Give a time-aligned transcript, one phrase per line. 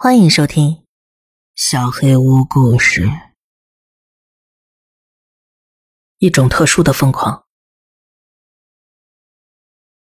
[0.00, 0.70] 欢迎收听
[1.56, 3.06] 《小黑屋故事》。
[6.18, 7.46] 一种特殊的疯狂。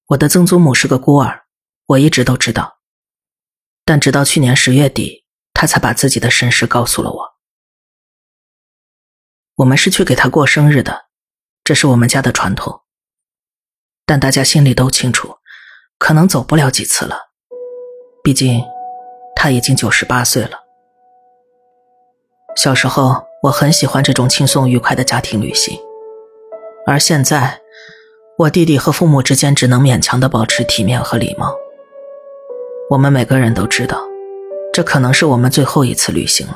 [0.07, 1.45] 我的曾祖母是个孤儿，
[1.85, 2.79] 我一直都知道，
[3.85, 7.35] 但直到去年十月底，她才把自己的身世告诉了我。
[9.57, 11.11] 我们是去给她过生日的，
[11.63, 12.85] 这是我们家的传统。
[14.07, 15.41] 但大家心里都清楚，
[15.99, 17.35] 可能走不了几次了，
[18.23, 18.65] 毕竟
[19.45, 20.53] 他已经九十八岁了。
[22.57, 25.79] 小时候，我很喜欢这种轻松愉快的家庭旅行，
[26.87, 27.61] 而现在。
[28.39, 31.55] 我弟弟和父母之间只能勉强的保持体面和礼貌。
[32.89, 34.01] 我们每个人都知道，
[34.73, 36.55] 这可能是我们最后一次旅行了。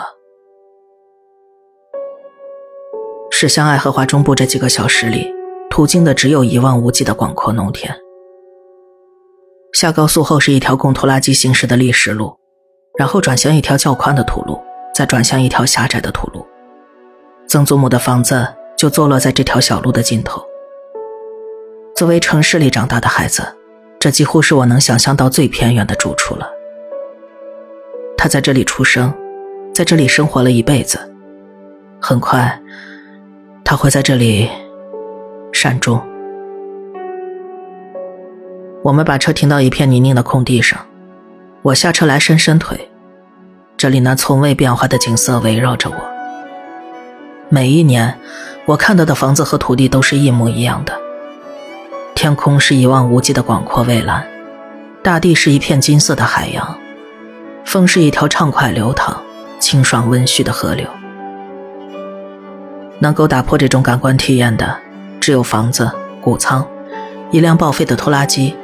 [3.30, 5.30] 驶向爱荷华中部这几个小时里，
[5.68, 7.94] 途经的只有一望无际的广阔农田。
[9.74, 12.34] 下高速后是一条供拖拉机行驶的砾石路，
[12.98, 14.60] 然后转向一条较宽的土路，
[14.92, 16.44] 再转向一条狭窄的土路。
[17.46, 18.46] 曾祖母的房子
[18.76, 20.42] 就坐落在这条小路的尽头。
[21.94, 23.56] 作为城市里长大的孩子，
[24.00, 26.50] 这几乎是我能想象到最偏远的住处了。
[28.16, 29.14] 他在这里出生，
[29.72, 30.98] 在这里生活了一辈子，
[32.00, 32.60] 很快，
[33.64, 34.50] 他会在这里
[35.52, 36.02] 善终。
[38.82, 40.84] 我们把车停到一片泥泞的空地上，
[41.68, 42.90] 我下车来伸伸腿，
[43.76, 45.96] 这里那从未变化的景色围绕着我。
[47.50, 48.18] 每一年，
[48.64, 50.98] 我看到的房子和土地都是一模一样的。
[52.14, 54.26] 天空是一望无际的广阔蔚蓝，
[55.02, 56.78] 大地是一片金色的海洋，
[57.66, 59.22] 风是一条畅快流淌、
[59.60, 60.88] 清爽温煦的河流。
[62.98, 64.74] 能够打破这种感官体验的，
[65.20, 65.90] 只有房子、
[66.22, 66.66] 谷仓、
[67.30, 68.56] 一辆报废的拖拉机，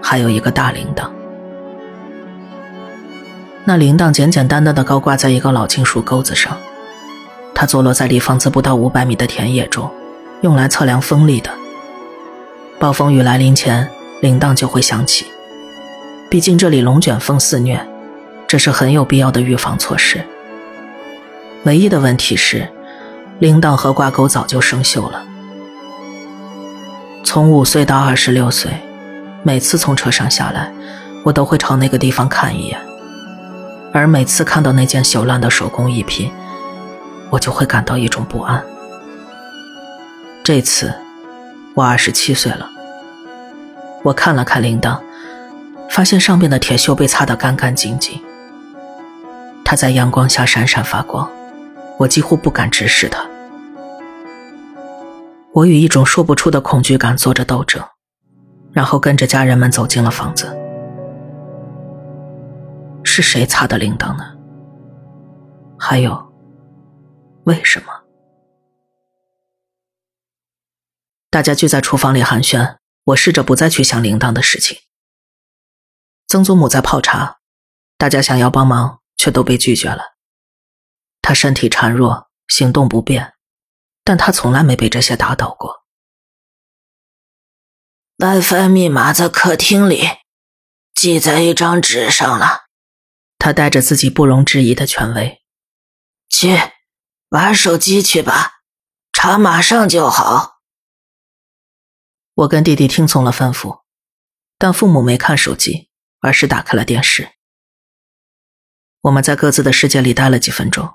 [0.00, 1.04] 还有一个大铃铛。
[3.64, 6.56] 那铃铛简简单单的高挂在一个老金属钩子上，
[7.54, 9.90] 它坐落在离房子不到五百米的田野中，
[10.40, 11.50] 用来测量风力的。
[12.78, 13.88] 暴风雨来临前，
[14.22, 15.26] 铃铛就会响起。
[16.30, 17.86] 毕竟这里龙卷风肆虐，
[18.46, 20.24] 这是很有必要的预防措施。
[21.64, 22.66] 唯一的问题是，
[23.38, 25.24] 铃铛和挂钩早就生锈了。
[27.22, 28.72] 从五岁到二十六岁，
[29.42, 30.72] 每次从车上下来，
[31.24, 32.80] 我都会朝那个地方看一眼，
[33.92, 36.30] 而每次看到那件朽烂的手工艺品，
[37.30, 38.64] 我就会感到一种不安。
[40.42, 40.92] 这次。
[41.74, 42.68] 我二十七岁了，
[44.02, 44.98] 我看了看铃铛，
[45.88, 48.20] 发现上面的铁锈被擦得干干净净。
[49.64, 51.30] 它在阳光下闪闪发光，
[51.96, 53.24] 我几乎不敢直视它。
[55.52, 57.80] 我与一种说不出的恐惧感做着斗争，
[58.72, 60.54] 然后跟着家人们走进了房子。
[63.20, 64.34] 是谁擦的铃铛呢？
[65.78, 66.32] 还有，
[67.44, 67.92] 为什么？
[71.28, 74.78] 大家聚在厨房里寒暄，我试着不再去想铃铛的事情。
[76.28, 77.40] 曾祖母在泡茶，
[77.98, 80.16] 大家想要帮忙，却都被拒绝了。
[81.20, 83.34] 她身体孱弱，行动不便，
[84.02, 85.84] 但她从来没被这些打倒过。
[88.16, 90.04] WiFi 密码在客厅里，
[90.94, 92.69] 记在一张纸上了。
[93.40, 95.40] 他带着自己不容置疑的权威，
[96.28, 96.58] 去
[97.30, 98.60] 玩手机去吧，
[99.14, 100.60] 查马上就好。
[102.34, 103.80] 我跟弟弟听从了吩咐，
[104.58, 105.88] 但父母没看手机，
[106.20, 107.30] 而是打开了电视。
[109.00, 110.94] 我们在各自的世界里待了几分钟，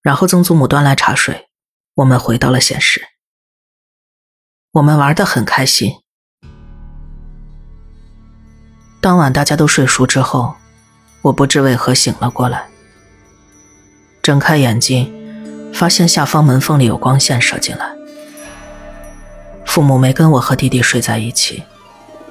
[0.00, 1.50] 然后曾祖母端来茶水，
[1.96, 3.06] 我们回到了现实。
[4.70, 5.92] 我们玩得很开心。
[9.02, 10.56] 当晚大家都睡熟之后，
[11.22, 12.66] 我不知为何醒了过来，
[14.22, 15.12] 睁开眼睛，
[15.72, 17.86] 发现下方门缝里有光线射进来。
[19.66, 21.62] 父母没跟我和弟弟睡在一起，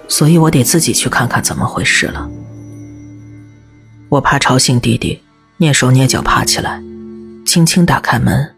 [0.07, 2.29] 所以我得自己去看看怎么回事了。
[4.09, 5.21] 我怕吵醒弟弟，
[5.59, 6.81] 蹑手蹑脚爬起来，
[7.45, 8.56] 轻轻打开门，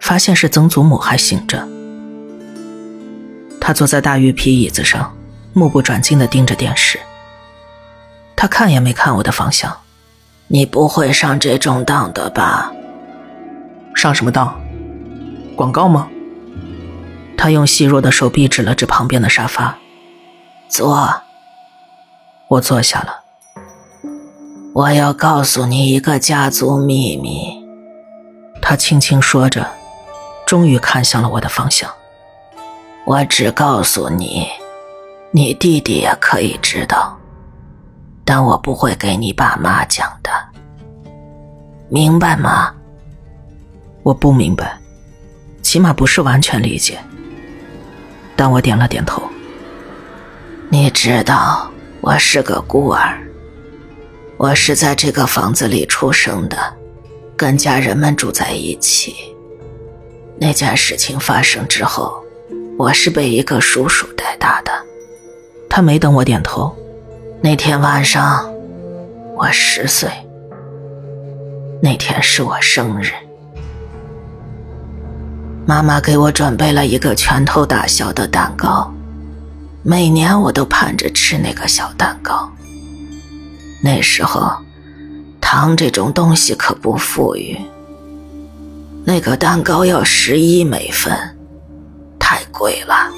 [0.00, 1.66] 发现是曾祖母还醒着。
[3.60, 5.16] 她坐在大玉皮椅子上，
[5.52, 6.98] 目不转睛地盯着电视。
[8.40, 9.76] 她看也没看我的方向。
[10.46, 12.72] 你不会上这种当的吧？
[13.94, 14.58] 上什么当？
[15.54, 16.08] 广告吗？
[17.36, 19.76] 他用细弱的手臂指了指旁边的沙发，
[20.70, 21.20] 坐。
[22.48, 23.20] 我坐下了。
[24.72, 27.62] 我要告诉你一个家族秘密。
[28.62, 29.70] 他轻轻说着，
[30.46, 31.90] 终于看向了我的方向。
[33.04, 34.48] 我只告诉你，
[35.30, 37.19] 你弟弟也可以知道，
[38.32, 40.30] 但我不会给你爸妈讲的，
[41.88, 42.72] 明白吗？
[44.04, 44.78] 我不明白，
[45.62, 46.96] 起码不是完全理解。
[48.36, 49.20] 但我点了点头。
[50.68, 51.68] 你知道，
[52.00, 53.18] 我是个孤儿，
[54.36, 56.56] 我是在这个房子里出生的，
[57.36, 59.12] 跟家人们住在一起。
[60.38, 62.24] 那件事情发生之后，
[62.78, 64.70] 我是被一个叔叔带大的。
[65.68, 66.72] 他没等我点头。
[67.42, 68.52] 那天晚上，
[69.34, 70.10] 我十岁。
[71.82, 73.12] 那天是我生日，
[75.66, 78.92] 妈妈给我准备了一个拳头大小的蛋糕。
[79.82, 82.46] 每年我都盼着吃那个小蛋糕。
[83.82, 84.52] 那时候，
[85.40, 87.58] 糖这种东西可不富裕。
[89.02, 91.16] 那个蛋糕要十一美分，
[92.18, 93.10] 太贵了。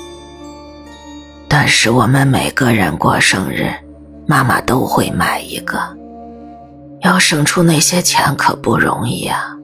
[1.49, 3.69] 但是我们每个人过生日，
[4.27, 5.79] 妈妈都会买一个。
[7.01, 9.57] 要省出那些钱可不容易啊。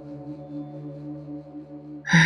[2.13, 2.19] 嗯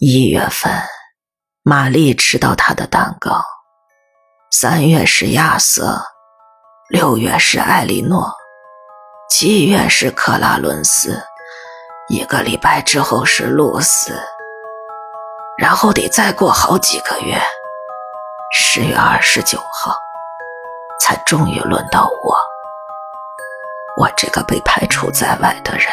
[0.00, 0.72] 一月份，
[1.64, 3.40] 玛丽吃到她的蛋糕；
[4.50, 6.00] 三月是亚瑟，
[6.88, 8.32] 六月是艾莉诺，
[9.28, 11.20] 七月是克拉伦斯，
[12.08, 14.12] 一个礼拜之后是露丝。
[15.58, 17.36] 然后得再过好几个月，
[18.50, 19.94] 十月二十九号，
[20.98, 22.34] 才终于轮到我。
[23.98, 25.86] 我这个被排除在外的人，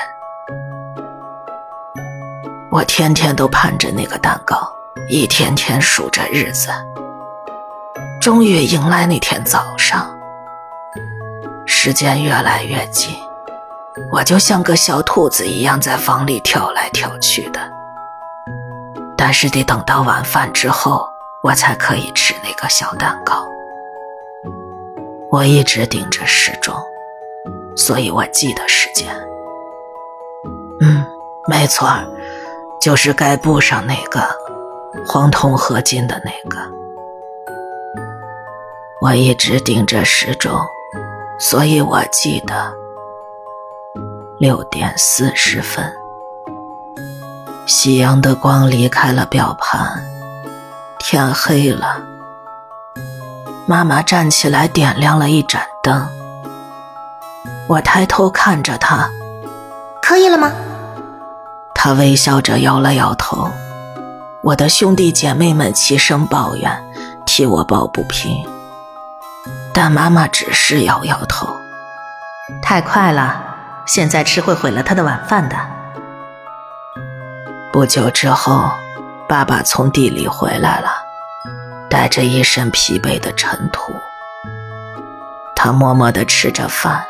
[2.72, 4.74] 我天天都盼着那个蛋糕，
[5.10, 6.70] 一天天数着日子。
[8.22, 10.18] 终于迎来那天早上，
[11.66, 13.14] 时间越来越近，
[14.14, 17.60] 我就像个小兔子一样在房里跳来跳去的。
[19.18, 21.10] 但是得等到晚饭之后，
[21.46, 23.48] 我才可以吃那个小蛋糕。
[25.30, 26.74] 我一直盯着时钟，
[27.78, 29.16] 所以我记得时间。
[30.82, 31.06] 嗯，
[31.48, 31.88] 没错，
[32.82, 34.28] 就是该布上那个
[35.06, 36.58] 黄铜合金的那个。
[39.00, 40.60] 我一直盯着时钟，
[41.38, 42.74] 所以我记得
[44.40, 45.94] 六点四十分。
[47.68, 50.04] 夕阳的光离开了表盘，
[51.00, 52.02] 天黑了。
[53.68, 56.08] 妈妈站起来，点亮了一盏灯。
[57.68, 59.10] 我抬头看着她，
[60.02, 60.52] 可以了吗？
[61.74, 63.50] 她微笑着摇了摇头。
[64.44, 66.84] 我的兄弟姐妹们齐声抱怨，
[67.26, 68.48] 替我抱不平。
[69.74, 71.48] 但妈妈只是摇摇头。
[72.62, 73.44] 太快了，
[73.88, 75.56] 现在吃会毁了他的晚饭的。
[77.74, 78.70] 不久之后，
[79.28, 80.90] 爸爸从地里回来了，
[81.90, 83.94] 带着一身疲惫的尘土。
[85.56, 87.04] 他默默地吃着饭，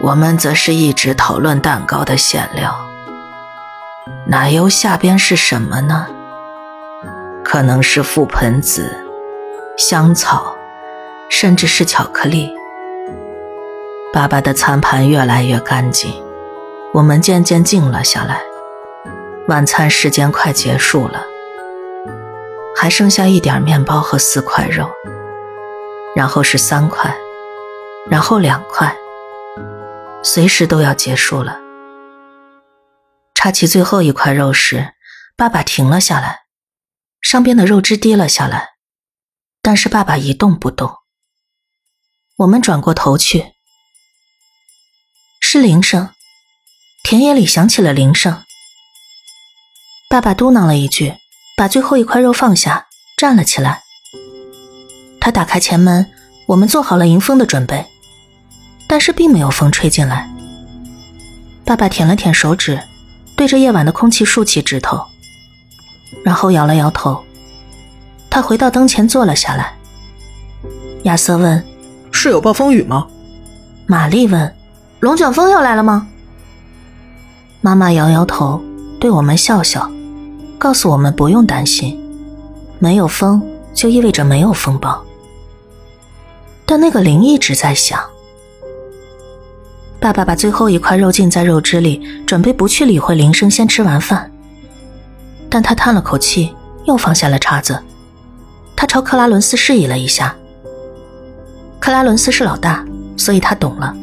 [0.00, 2.74] 我们则是一直讨论蛋糕的馅料。
[4.26, 6.06] 奶油下边是什么呢？
[7.44, 9.04] 可能是覆盆子、
[9.76, 10.56] 香草，
[11.28, 12.50] 甚至是巧克力。
[14.12, 16.10] 爸爸的餐盘越来越干净，
[16.94, 18.40] 我们渐渐静了下来。
[19.48, 21.24] 晚餐时间快结束了，
[22.74, 24.90] 还剩下一点面包和四块肉，
[26.16, 27.16] 然后是三块，
[28.10, 28.96] 然后两块，
[30.20, 31.60] 随时都要结束了。
[33.34, 34.94] 插起最后一块肉时，
[35.36, 36.40] 爸爸停了下来，
[37.20, 38.70] 上边的肉汁滴了下来，
[39.62, 40.92] 但是爸爸一动不动。
[42.38, 43.52] 我们转过头去，
[45.40, 46.10] 是铃声，
[47.04, 48.42] 田野里响起了铃声。
[50.08, 51.14] 爸爸嘟囔了一句，
[51.56, 52.86] 把最后一块肉放下，
[53.16, 53.82] 站了起来。
[55.20, 56.06] 他打开前门，
[56.46, 57.84] 我们做好了迎风的准备，
[58.86, 60.30] 但是并没有风吹进来。
[61.64, 62.80] 爸爸舔了舔手指，
[63.36, 65.04] 对着夜晚的空气竖起指头，
[66.24, 67.20] 然后摇了摇头。
[68.30, 69.74] 他回到灯前坐了下来。
[71.02, 71.62] 亚瑟问
[72.12, 73.08] ：“是有暴风雨吗？”
[73.86, 74.54] 玛丽问
[75.00, 76.06] ：“龙卷风要来了吗？”
[77.60, 78.62] 妈妈摇摇头，
[79.00, 79.90] 对我们笑笑。
[80.66, 81.96] 告诉我们不用担心，
[82.80, 83.40] 没有风
[83.72, 85.00] 就意味着没有风暴。
[86.64, 88.00] 但那个铃一直在响。
[90.00, 94.28] 爸爸把最后一块肉浸在肉汁里，准备不去理会铃声，先吃完饭。
[95.48, 96.52] 但他叹了口气，
[96.84, 97.80] 又放下了叉子。
[98.74, 100.34] 他朝克拉伦斯示意了一下。
[101.78, 102.84] 克拉伦斯是老大，
[103.16, 103.94] 所以他懂了。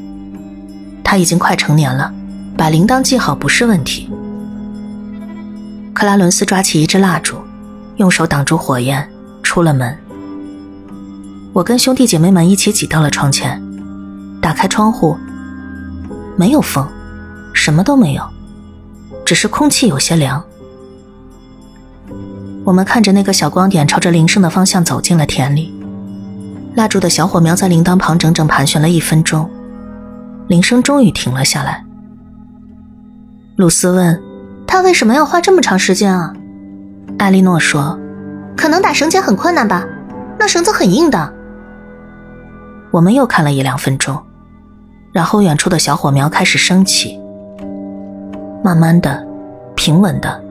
[1.04, 2.10] 他已经快成年了，
[2.58, 4.10] 把铃铛系好不是问题。
[5.94, 7.38] 克拉伦斯抓起一支蜡烛，
[7.98, 9.08] 用手挡住火焰，
[9.44, 9.96] 出了门。
[11.54, 13.62] 我跟兄弟姐妹们一起挤到了窗前，
[14.42, 15.16] 打开窗户，
[16.36, 16.88] 没有风，
[17.54, 18.28] 什么都没有，
[19.24, 20.44] 只是空气有些凉。
[22.64, 25.72] 我们看着那个小光点朝着铃声的方向走进了田里，
[26.76, 29.48] 蜡烛的小火苗在铃铛旁整整盘旋了一分钟，
[30.48, 31.86] 铃声终于停了下来。
[33.58, 34.20] 露丝问
[34.68, 36.34] ：“他为什么要花这么长时间啊？”
[37.20, 38.00] 艾莉诺说
[38.58, 39.86] ：“可能打绳结很困难吧，
[40.40, 41.34] 那绳子很硬的。”
[42.92, 44.22] 我们又看了一两分钟，
[45.12, 47.20] 然后远处的小火苗开始升起，
[48.64, 49.26] 慢慢的，
[49.76, 50.42] 平稳的。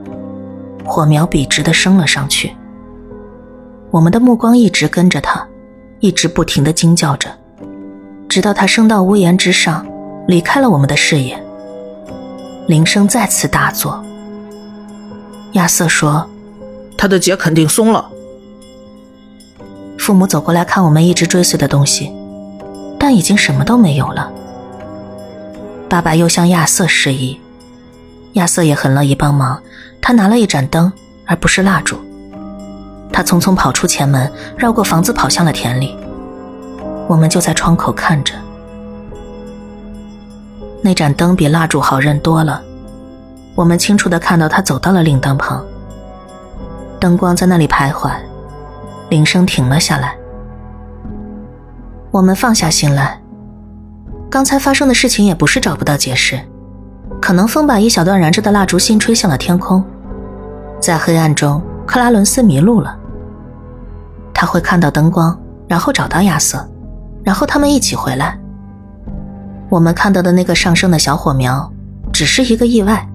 [0.85, 2.53] 火苗笔直的升了上去，
[3.91, 5.47] 我们的目光一直跟着它，
[6.01, 7.29] 一直不停的惊叫着，
[8.27, 9.85] 直到它升到屋檐之上，
[10.27, 11.41] 离开了我们的视野。
[12.65, 14.03] 铃声再次大作。
[15.53, 16.29] 亚瑟说
[16.97, 18.09] ：“他的结肯定松了。”
[19.99, 22.11] 父母走过来看我们一直追随的东西，
[22.97, 24.31] 但已经什么都没有了。
[25.89, 27.39] 爸爸又向亚瑟示意，
[28.33, 29.61] 亚瑟也很乐意帮忙。
[30.01, 30.91] 他拿了一盏灯，
[31.25, 31.97] 而不是蜡烛。
[33.11, 35.97] 他匆匆跑出前门，绕过房子，跑向了田里。
[37.07, 38.33] 我们就在窗口看着。
[40.83, 42.61] 那盏灯比蜡烛好认多了。
[43.55, 45.63] 我们清楚的看到他走到了铃灯旁，
[46.99, 48.11] 灯光在那里徘徊，
[49.09, 50.13] 铃声停了下来。
[52.11, 53.21] 我们放下心来，
[54.29, 56.37] 刚才发生的事情也不是找不到解释，
[57.21, 59.81] 可能风把一小段燃着的蜡烛芯吹向了天空。
[60.81, 62.99] 在黑暗中，克拉伦斯迷路了。
[64.33, 66.67] 他会看到灯光，然后找到亚瑟，
[67.23, 68.37] 然后他们一起回来。
[69.73, 71.73] 我们看到的那个上升的小火苗，
[72.13, 73.09] 只是一个意外。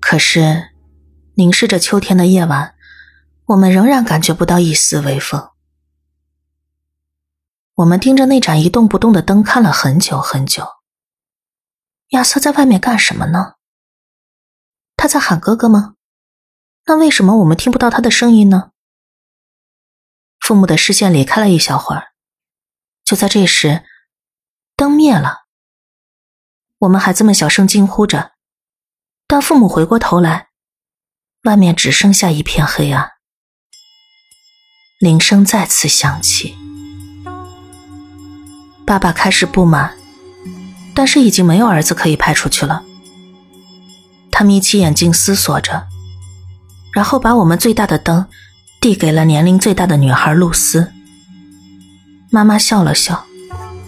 [0.00, 0.70] 可是，
[1.34, 2.74] 凝视着秋天的夜晚，
[3.44, 5.50] 我们仍然感觉不到一丝微风。
[7.74, 10.66] 我们盯着那盏一动不动的灯看了很久很久。
[12.10, 13.56] 亚瑟在外面干什么呢？
[14.96, 15.96] 他在喊哥哥吗？
[16.86, 18.70] 那为什么我们听不到他的声音呢？
[20.40, 22.12] 父母的视线离开了一小会儿，
[23.04, 23.84] 就在这时，
[24.76, 25.44] 灯灭了。
[26.78, 28.32] 我们孩子们小声惊呼着，
[29.28, 30.48] 当父母回过头来，
[31.44, 33.12] 外面只剩下一片黑暗。
[34.98, 36.56] 铃声再次响起，
[38.84, 39.96] 爸爸开始不满，
[40.94, 42.82] 但是已经没有儿子可以派出去了。
[44.32, 45.86] 他眯起眼睛思索着，
[46.92, 48.26] 然后把我们最大的灯
[48.80, 50.92] 递给了年龄最大的女孩露丝。
[52.30, 53.24] 妈妈笑了笑：“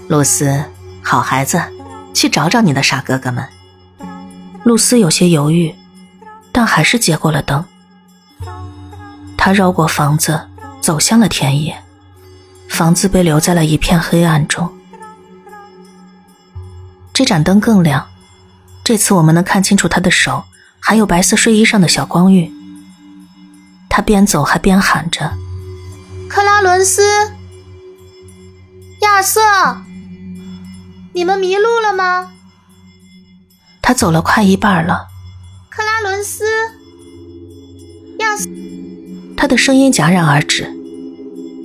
[0.09, 0.65] 露丝，
[1.09, 1.63] 好孩子，
[2.13, 3.47] 去找找你的傻哥哥们。”
[4.67, 5.73] 露丝有些犹豫，
[6.51, 7.65] 但还是接过了灯。
[9.39, 10.49] 他绕过房子，
[10.81, 11.81] 走向了田野。
[12.69, 14.69] 房子被留在了一片黑暗中。
[17.13, 18.09] 这盏灯更亮。
[18.83, 20.43] 这次我们能看清楚他的手，
[20.81, 22.53] 还有白色睡衣上的小光晕。
[23.89, 25.33] 他边走还边喊着
[26.29, 27.03] ：“克拉伦斯，
[29.03, 29.41] 亚瑟，
[31.17, 32.31] 你们迷路了吗？”
[33.81, 35.07] 他走了快一半了。
[35.71, 36.45] 克拉伦斯，
[38.19, 38.51] 亚瑟，
[39.35, 40.71] 他的声音戛然而止。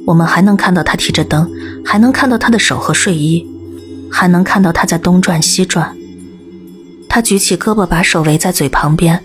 [0.07, 1.51] 我们还能看到他提着灯，
[1.83, 3.45] 还能看到他的手和睡衣，
[4.09, 5.97] 还能看到他在东转西转。
[7.09, 9.21] 他举起胳膊，把手围在嘴旁边，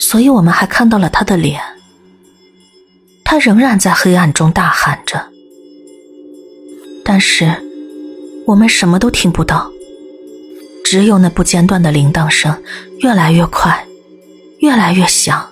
[0.00, 1.60] 所以我们还看到了他的脸。
[3.24, 5.28] 他仍然在黑暗中大喊着，
[7.04, 7.54] 但是
[8.48, 9.70] 我们什么都听不到，
[10.82, 12.62] 只有那不间断的铃铛声，
[13.00, 13.86] 越来越快，
[14.60, 15.50] 越来越响。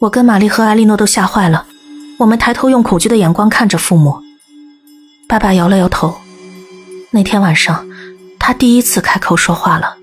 [0.00, 1.68] 我跟玛丽和艾莉诺都吓坏了，
[2.18, 4.16] 我们抬头用恐惧的眼光看着父母。
[5.28, 6.16] 爸爸摇了摇头。
[7.12, 7.86] 那天晚上。
[8.38, 9.96] 他第一次开口说话了，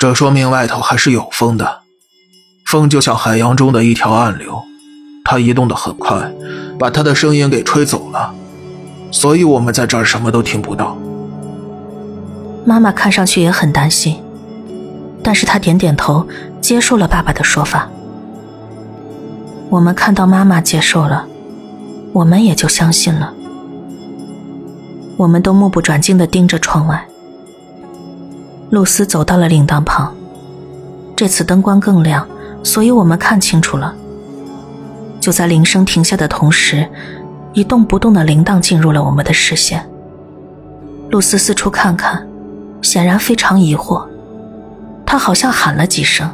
[0.00, 1.82] 这说明外头还是有风的。
[2.64, 4.64] 风就像海洋中的一条暗流，
[5.24, 6.32] 它移动的很快，
[6.76, 8.34] 把他的声音给吹走了，
[9.16, 10.94] 所以我们在这儿什么都听不到。
[12.66, 14.22] 妈妈看上去也很担心，
[15.22, 16.26] 但是她点点头，
[16.60, 17.88] 接受了爸爸的说法。
[19.70, 21.26] 我们看到妈妈接受了，
[22.12, 23.32] 我们也就相信了。
[25.16, 27.02] 我们都目不转睛的盯着窗外。
[28.68, 30.14] 露丝走到了铃铛旁，
[31.16, 32.28] 这次灯光更亮，
[32.62, 33.94] 所以我们看清楚了。
[35.18, 36.86] 就在铃声停下的同时，
[37.56, 39.82] 一动不动的铃铛进入了我们的视线。
[41.08, 42.28] 露丝四处看看，
[42.82, 44.06] 显然非常疑惑。
[45.06, 46.28] 她好像喊了几声，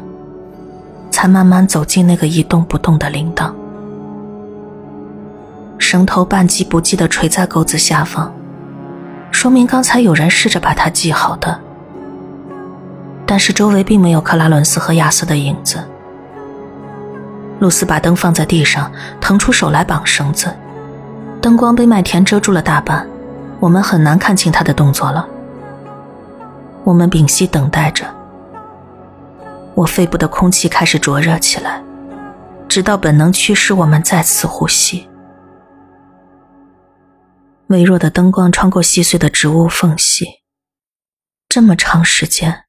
[1.13, 3.53] 才慢慢走进那个一动不动的铃铛。
[5.79, 8.35] 绳头半系不系的垂在钩子下方，
[9.31, 11.57] 说明刚才有人试着把它系好的。
[13.25, 15.79] 但是周围并没有克拉伦斯和亚瑟的影子。
[17.61, 20.53] 露丝把灯放在地上，腾出手来绑绳子，
[21.43, 23.05] 灯光被麦田遮住了大半，
[23.59, 25.29] 我们很难看清他的动作了。
[26.85, 28.07] 我们屏息等待着，
[29.75, 31.83] 我肺部的空气开始灼热起来，
[32.69, 35.11] 直到本能驱使我们再次呼吸。
[37.67, 40.27] 微弱的灯光穿过细碎的植物缝隙，
[41.49, 42.67] 这么长时间。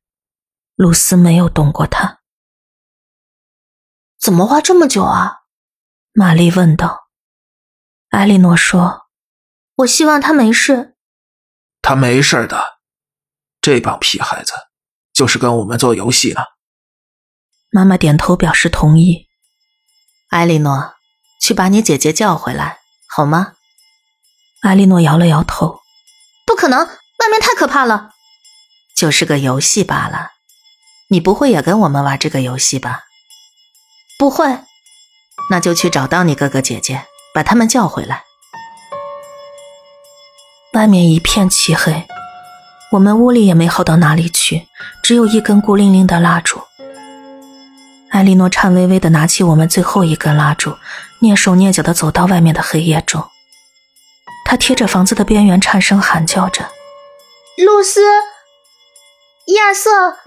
[0.75, 2.22] 露丝没有动过他，
[4.20, 5.42] 怎么花这么久啊？
[6.13, 7.03] 玛丽问道。
[8.13, 9.08] 艾莉诺说
[9.77, 10.93] ：“我希望他没事。”
[11.82, 12.63] 他没事的，
[13.60, 14.53] 这帮屁孩子
[15.12, 16.41] 就是跟我们做游戏呢。
[17.72, 19.25] 妈妈点头表示同意。
[20.29, 20.93] 艾莉诺，
[21.41, 23.53] 去把你姐姐叫回来，好吗？
[24.62, 25.79] 艾莉诺摇了摇头
[26.46, 28.12] ：“不可能，外面太可怕了。
[28.96, 30.29] 就是个游戏罢了。”
[31.10, 33.01] 你不会也跟我们玩这个游戏吧？
[34.20, 34.60] 不会，
[35.50, 38.24] 那就去找到你哥哥姐姐，把他们叫回来。
[40.74, 42.06] 外面一片漆黑，
[42.92, 44.68] 我们屋里也没好到哪里去，
[45.02, 46.62] 只有一根孤零零的蜡烛。
[48.10, 50.78] 艾莉诺颤巍巍的拿起我们最后一根蜡烛，
[51.22, 53.24] 蹑手蹑脚的走到外面的黑夜中。
[54.46, 56.63] 她贴着房子的边缘，颤声喊叫着
[57.66, 58.02] ：“露丝，
[59.56, 60.18] 亚瑟。”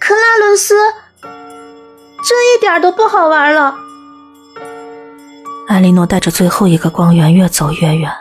[0.00, 0.74] 克拉伦斯，
[1.22, 3.76] 这一点都不好玩了。
[5.72, 8.12] 艾莉诺带着最后一个光源越走越远，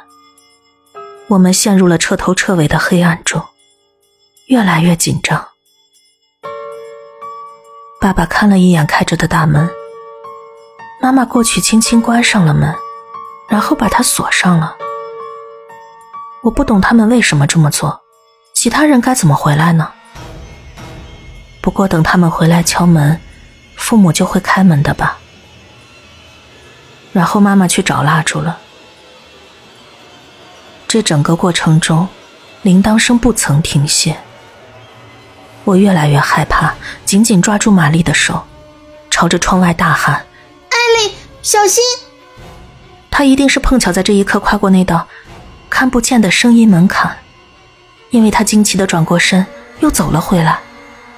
[1.28, 3.44] 我们陷入了彻头彻尾的黑暗中，
[4.48, 5.50] 越来越紧张。
[8.00, 9.70] 爸爸看了一眼开着的大门，
[11.02, 12.74] 妈妈过去轻轻关上了门，
[13.50, 14.78] 然后把它锁上了。
[16.44, 18.00] 我不懂他们为什么这么做，
[18.54, 19.92] 其他人该怎么回来呢？
[21.60, 23.20] 不过等他们回来敲门，
[23.76, 25.18] 父母就会开门的吧。
[27.12, 28.60] 然后妈妈去找蜡烛了。
[30.88, 32.08] 这整个过程中，
[32.62, 34.18] 铃铛声不曾停歇。
[35.64, 36.74] 我越来越害怕，
[37.06, 38.46] 紧紧抓住玛丽的手，
[39.10, 40.16] 朝着窗外大喊
[40.70, 41.84] ：“艾丽，小心！”
[43.12, 45.08] 她一定是碰巧在这一刻跨过那道
[45.70, 47.18] 看不见的声音门槛，
[48.10, 49.46] 因为她惊奇的转过身，
[49.80, 50.60] 又走了回来。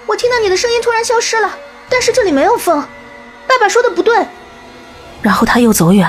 [0.05, 1.49] 我听到你的声音突然消失了，
[1.89, 2.81] 但是这里没有风。
[3.47, 4.27] 爸爸说的不对。
[5.23, 6.07] 然后他又走远。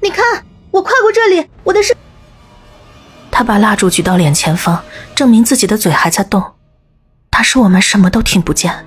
[0.00, 1.96] 你看，我跨过这里，我的是。
[3.30, 4.82] 他把蜡烛举到脸前方，
[5.14, 6.42] 证明自己的嘴还在动。
[7.30, 8.84] 他说我们什么都听不见。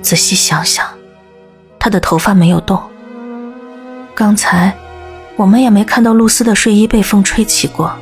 [0.00, 0.86] 仔细想想，
[1.78, 2.80] 他的头发没有动。
[4.14, 4.74] 刚才，
[5.36, 7.94] 我们也没看到露丝的睡衣被风吹起过。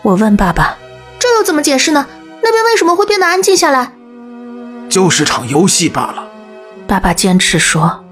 [0.00, 0.76] 我问爸爸
[1.20, 2.06] ：“这又怎么解释呢？”
[2.42, 3.92] 那边为什么会变得安静下来？
[4.88, 6.31] 就是场游戏罢了。
[6.86, 8.04] 爸爸坚持说：“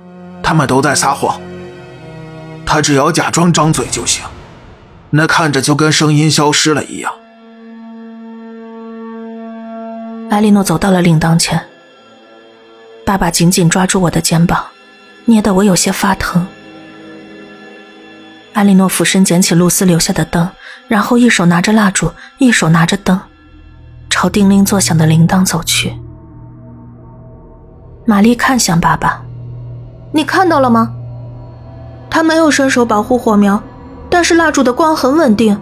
[0.43, 1.41] 他们都在撒谎。
[2.65, 4.25] 他只要假装张嘴就行，
[5.11, 7.13] 那看着就跟声音消失了一样。”
[10.31, 11.61] 艾莉诺走到了铃铛前，
[13.05, 14.65] 爸爸紧紧抓住我的肩膀，
[15.25, 16.47] 捏得我有些发疼。
[18.53, 20.49] 艾莉诺俯身捡起露丝留下的灯，
[20.89, 23.21] 然后一手拿着蜡烛，一手拿着灯。
[24.09, 25.95] 朝叮铃作响的铃铛走去。
[28.11, 29.23] 玛丽看向爸爸
[30.11, 30.93] ：“你看到了吗？
[32.11, 33.63] 他没有伸手保护火苗，
[34.11, 35.57] 但是蜡烛的光很稳定，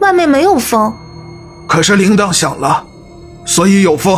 [0.00, 0.92] 外面没有风。
[1.66, 2.84] 可是铃铛响了，
[3.46, 4.14] 所以有风。”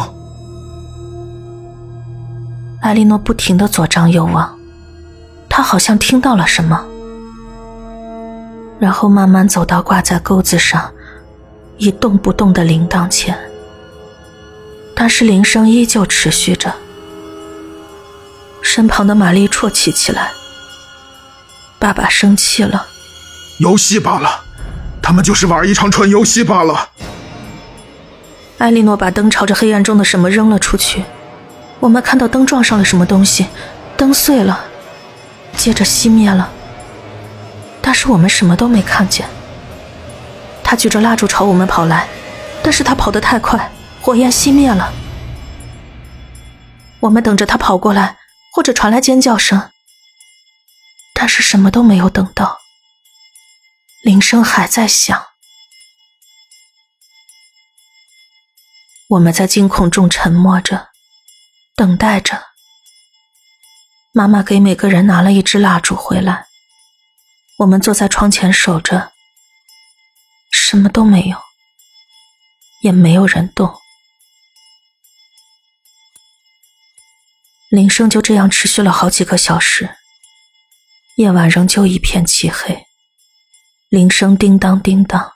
[2.83, 4.53] 艾莉诺不停的左张右望，
[5.49, 6.85] 她好像听到了什么，
[8.81, 10.91] 然后慢慢走到挂在钩子上。
[11.79, 13.39] 一动不动的铃铛前，
[14.97, 16.75] 但是铃声依旧持续着。
[18.67, 20.33] 身旁的玛丽啜泣起来。
[21.79, 22.87] 爸爸生气了。
[23.61, 24.43] 游戏罢了，
[25.01, 26.91] 他们就是玩一场蠢游戏罢了。
[28.59, 31.05] 艾莉诺把灯朝着黑暗中的什么扔了出去，
[31.79, 33.47] 我们看到灯撞上了什么东西，
[33.97, 34.65] 灯碎了，
[35.57, 36.51] 接着熄灭了，
[37.81, 39.27] 但是我们什么都没看见。
[40.65, 42.09] 他举着蜡烛朝我们跑来，
[42.63, 44.93] 但是他跑得太快，火焰熄灭了。
[46.99, 48.17] 我们等着他跑过来，
[48.57, 49.71] 或者传来尖叫声，
[51.13, 52.59] 但是什么都没有等到。
[54.03, 55.27] 铃声还在响，
[59.11, 60.89] 我们在惊恐中沉默着，
[61.75, 62.43] 等待着。
[64.15, 66.47] 妈妈给每个人拿了一支蜡烛回来，
[67.59, 69.13] 我们坐在窗前守着，
[70.51, 71.37] 什么都没有，
[72.81, 73.83] 也没有人动。
[77.77, 79.91] 铃声就这样持续了好几个小时，
[81.17, 82.87] 夜晚仍旧一片漆黑。
[83.91, 85.33] 铃声叮当叮当，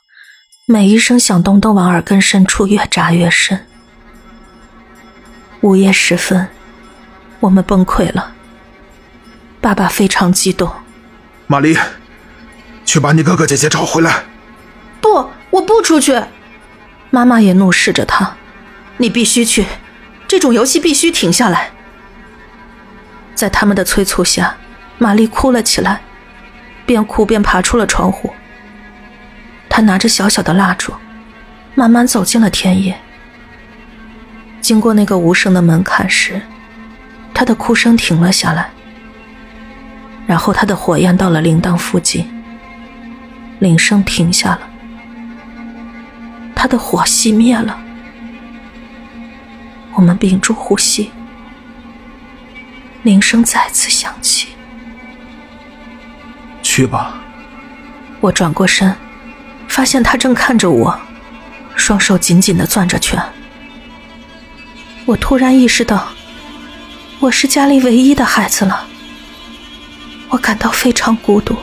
[0.67, 3.67] 每一声响动都往耳根深处越扎越深。
[5.61, 6.49] 午夜时分，
[7.41, 8.33] 我们崩溃了。
[9.61, 10.73] 爸爸非常激动，
[11.47, 11.77] 玛丽，
[12.87, 14.25] 去把你哥哥姐姐找回来。
[15.03, 16.19] 不，我不出去。
[17.11, 18.35] 妈妈也怒视着他
[18.97, 19.67] ：“你必须去，
[20.27, 21.73] 这种游戏必须停下来。”
[23.41, 24.55] 在他们的催促下，
[24.99, 26.03] 玛丽哭了起来，
[26.85, 28.31] 边哭边爬出了窗户。
[29.67, 30.93] 她拿着小小的蜡烛，
[31.75, 32.95] 慢慢走进了田野。
[34.61, 36.39] 经过那个无声的门槛时，
[37.33, 38.69] 她的哭声停了下来。
[40.27, 42.31] 然后她的火焰到了铃铛附近，
[43.61, 44.61] 铃声停下了，
[46.55, 47.81] 她的火熄灭了。
[49.95, 51.11] 我们屏住呼吸。
[53.03, 54.49] 铃声再次响起。
[56.63, 57.15] 去吧。
[58.21, 58.95] 我转过身，
[59.67, 61.01] 发现他正看着我，
[61.75, 63.23] 双手紧紧的攥着拳。
[65.07, 66.09] 我突然意识到，
[67.19, 68.87] 我是家里唯一的孩子了。
[70.29, 71.57] 我感到非常孤独。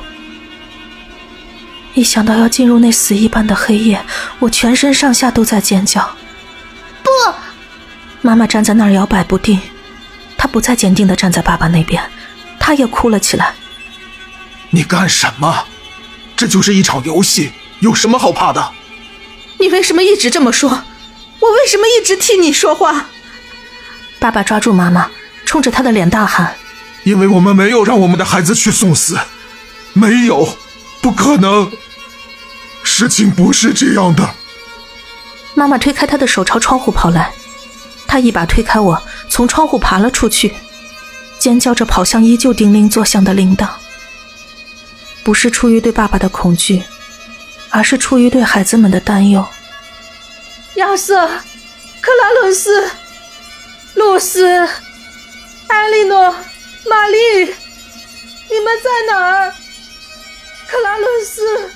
[1.94, 4.04] 一想到要进入那死一般的黑夜，
[4.40, 6.02] 我全身上下都在尖叫。
[7.04, 7.10] 不！
[8.22, 9.60] 妈妈站在那儿摇摆不定。
[10.48, 12.02] 他不再坚定的站在爸爸那边，
[12.58, 13.54] 他也哭了起来。
[14.70, 15.66] 你干什么？
[16.38, 18.72] 这就是一场游戏，有什么好怕的？
[19.60, 20.70] 你为什么一直这么说？
[21.42, 23.08] 我为什么一直替你说话？
[24.20, 25.12] 爸爸抓住妈妈，
[25.46, 26.56] 冲着他的脸大喊
[27.04, 29.20] ：“因为我们没有让我们的孩子去送死，
[29.92, 30.58] 没有，
[31.02, 31.70] 不可能。
[32.86, 34.30] 事情不是这样的。”
[35.56, 37.34] 妈妈推开他的手，朝窗户跑来。
[38.10, 40.54] 他一把推开我，从窗户爬了出去，
[41.40, 43.70] 尖叫着跑向依旧叮铃作响的铃铛。
[45.24, 46.82] 不是出于对爸爸的恐惧，
[47.70, 49.46] 而是出于对孩子们的担忧。
[50.76, 51.28] 亚瑟、
[52.02, 52.90] 克拉伦斯、
[53.96, 54.46] 露丝、
[55.68, 59.54] 艾莉诺、玛丽，你们在哪儿？
[60.68, 61.70] 克拉伦斯！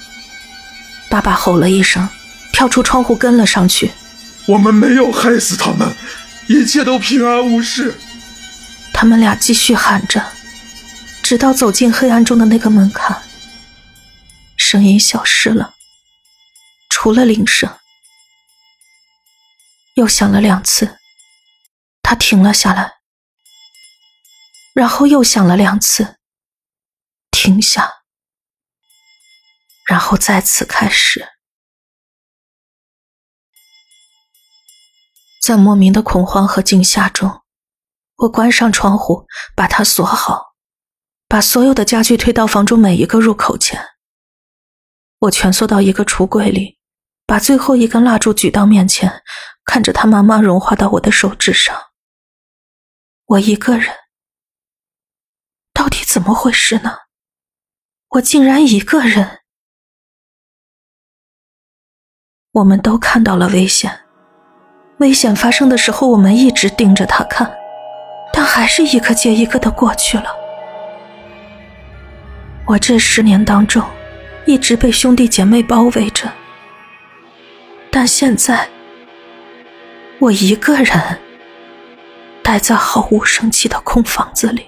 [1.09, 2.07] 爸爸吼了一声，
[2.53, 3.91] 跳出窗户跟了上去。
[4.45, 5.93] 我们没有害死他们。
[6.51, 7.97] 一切都平安无事。
[8.93, 10.33] 他们俩继续喊着，
[11.23, 13.23] 直到走进黑暗中的那个门槛，
[14.57, 15.75] 声音消失了，
[16.89, 17.73] 除了铃声。
[19.95, 20.97] 又响了两次，
[22.03, 22.95] 他停了下来，
[24.73, 26.17] 然后又响了两次，
[27.31, 27.89] 停下，
[29.87, 31.29] 然后再次开始。
[35.41, 37.41] 在莫名的恐慌和惊吓中，
[38.17, 39.25] 我关上窗户，
[39.55, 40.53] 把它锁好，
[41.27, 43.83] 把所有的家具推到房中每一个入口前。
[45.17, 46.77] 我蜷缩到一个橱柜里，
[47.25, 49.23] 把最后一根蜡烛举到面前，
[49.65, 51.75] 看着它慢慢融化到我的手指上。
[53.25, 53.91] 我一个人，
[55.73, 56.99] 到底怎么回事呢？
[58.09, 59.39] 我竟然一个人。
[62.51, 64.00] 我们都看到了危险。
[65.01, 67.51] 危险发生的时候，我们一直盯着他看，
[68.31, 70.25] 但还是一个接一个的过去了。
[72.67, 73.83] 我这十年当中，
[74.45, 76.31] 一直被兄弟姐妹包围着，
[77.89, 78.67] 但现在，
[80.19, 80.95] 我一个人
[82.43, 84.67] 待在毫无生气的空房子里。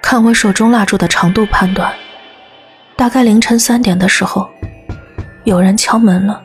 [0.00, 1.92] 看我手中蜡烛的长度判断，
[2.96, 4.48] 大概凌晨三点的时候，
[5.44, 6.42] 有人敲门了。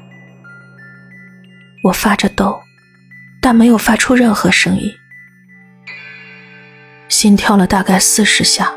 [1.82, 2.62] 我发着抖，
[3.42, 4.94] 但没有发出任何声音。
[7.08, 8.72] 心跳了大概四十下，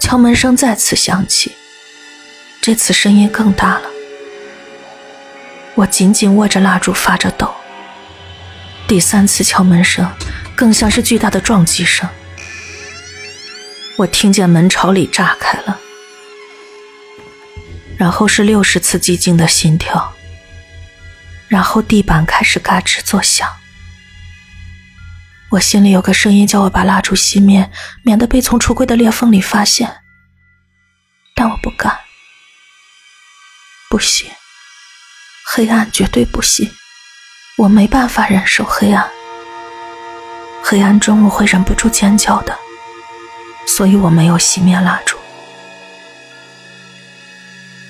[0.00, 1.52] 敲门声再次响起，
[2.62, 3.90] 这次声音更大了。
[5.74, 7.54] 我紧紧握着蜡烛发着抖。
[8.88, 10.10] 第三次敲门声
[10.54, 12.08] 更像是巨大的撞击声。
[13.96, 15.78] 我听见门朝里炸开了，
[17.98, 20.15] 然后是六十次寂静的心跳。
[21.48, 23.48] 然后地板开始嘎吱作响，
[25.50, 27.70] 我心里有个声音叫我把蜡烛熄灭，
[28.02, 30.02] 免得被从橱柜的裂缝里发现。
[31.34, 32.00] 但我不敢，
[33.88, 34.30] 不行，
[35.54, 36.70] 黑暗绝对不行，
[37.58, 39.08] 我没办法忍受黑暗。
[40.64, 42.58] 黑暗中我会忍不住尖叫的，
[43.68, 45.16] 所以我没有熄灭蜡烛。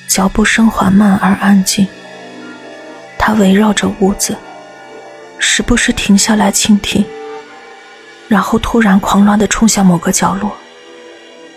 [0.09, 1.89] 脚步声缓慢而安静，
[3.27, 4.39] 它围绕着屋子，
[5.37, 7.05] 时不时停下来倾听，
[8.29, 10.57] 然后突然狂乱地冲向某个角落，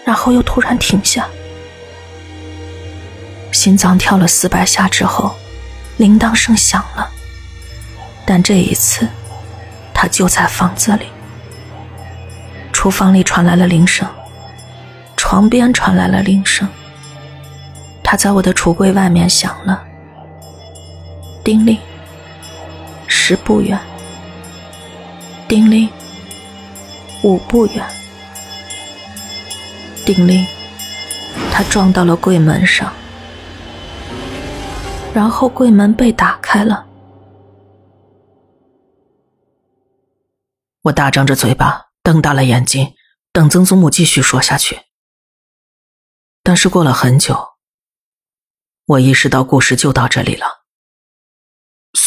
[0.04, 1.28] 然后又突然停下。
[3.52, 5.36] 心脏跳了四百下之后，
[5.98, 7.08] 铃铛声响了，
[8.26, 9.08] 但这一次。
[9.94, 11.06] 他就在房子里，
[12.74, 14.08] 厨房里传来了铃声，
[15.16, 16.68] 床边传来了铃声。
[18.04, 19.84] 他在我的橱柜外面响了，
[21.50, 21.80] 叮铃，
[23.08, 23.76] 十步远，
[25.48, 25.90] 叮铃，
[27.24, 27.84] 五步远，
[30.06, 30.46] 叮铃，
[31.52, 32.94] 他撞到了柜门上，
[35.12, 36.86] 然后柜门被打开了。
[40.84, 42.94] 我大张着嘴巴，瞪大了眼睛，
[43.34, 44.82] 等曾祖母继续说下去。
[46.44, 47.56] 但是过了很久，
[48.86, 50.59] 我意识到故事就到这里了。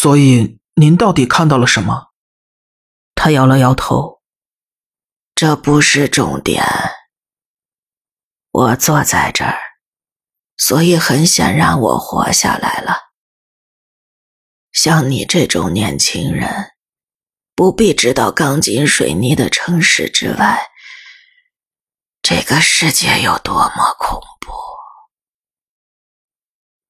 [0.03, 2.09] 所以您到底看到了什么？
[3.15, 4.21] 他摇了摇头。
[5.33, 6.65] 这不是重点。
[8.51, 9.57] 我坐在这儿，
[10.57, 13.13] 所以很显然我活下来了。
[14.73, 16.73] 像你这种年轻人。
[17.55, 20.69] 不必知道钢筋水泥的城市之外，
[22.21, 24.51] 这个世界有多么恐怖。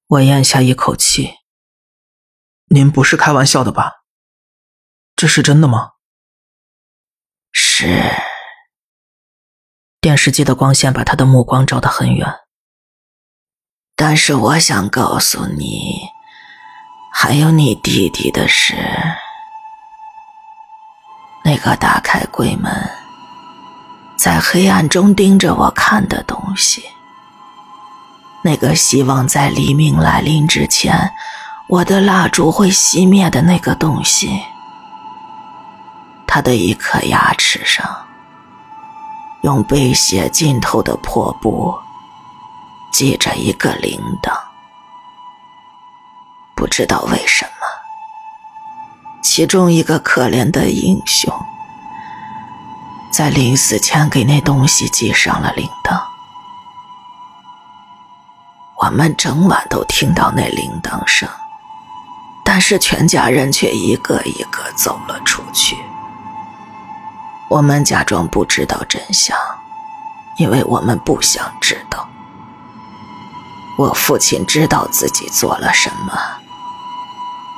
[0.07, 1.41] 我咽下一口气。
[2.74, 3.92] 您不是开玩笑的吧？
[5.14, 5.90] 这是真的吗？
[7.52, 8.00] 是。
[10.00, 12.26] 电视机的光线把他的目光照得很远。
[13.94, 16.00] 但是我想告诉你，
[17.12, 18.74] 还有你弟弟的事。
[21.44, 22.72] 那个打开柜门，
[24.16, 26.82] 在黑暗中盯着我看的东西，
[28.42, 31.12] 那个希望在黎明来临之前，
[31.72, 34.42] 我的蜡烛会熄灭的那个东西，
[36.26, 37.88] 他的一颗牙齿上，
[39.40, 41.74] 用被血浸透的破布
[42.92, 44.38] 系着一个铃铛，
[46.54, 47.50] 不知道为什么。
[49.22, 51.35] 其中一个可怜的英雄，
[53.11, 55.98] 在临死前给那东西系上了铃铛。
[58.76, 61.26] 我们整晚都听到那铃铛声，
[62.54, 65.74] 但是全家人却一个一个走了出去。
[67.48, 69.34] 我们假装不知道真相，
[70.36, 72.06] 因为我们不想知道。
[73.78, 76.12] 我父亲知道自己做了什么。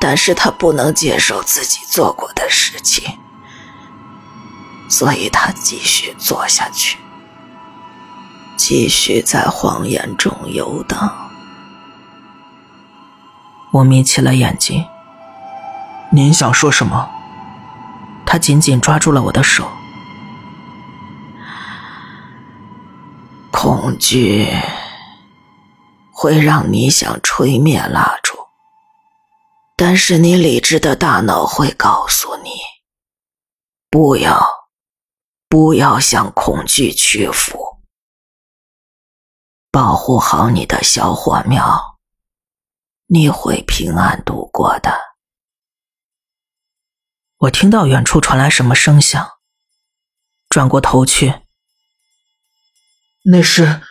[0.01, 3.19] 但是他不能接受自己做过的事情，
[4.89, 6.99] 所以他继续做下去，
[8.57, 11.24] 继续在谎言中游荡。
[13.75, 14.87] 我眯起了眼睛。
[16.13, 17.11] 您想说什么？
[18.25, 19.69] 他紧紧抓住了我的手。
[23.51, 24.47] 恐惧
[26.13, 28.39] 会让你想吹灭蜡烛。
[29.77, 32.51] 但是你理智的大脑会告诉你，
[33.91, 34.41] 不要，
[35.49, 37.59] 不要向恐惧屈服，
[39.73, 41.94] 保护好你的小火苗，
[43.07, 44.93] 你会平安度过的。
[47.39, 49.33] 我听到远处传来什么声响，
[50.49, 51.43] 转过头去，
[53.25, 53.83] 那是，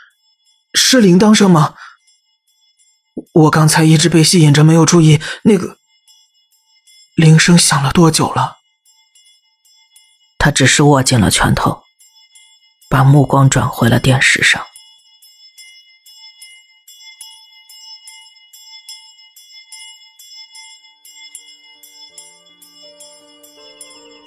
[0.74, 1.76] 是铃铛声吗？
[3.34, 5.78] 我刚才一直被吸引着，没有注意那个
[7.16, 8.58] 铃声响了多久了。
[10.40, 11.84] 他只是握紧了拳头，
[12.90, 14.66] 把目光转回了电视上。